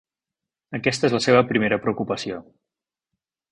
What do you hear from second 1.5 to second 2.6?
primera preocupació.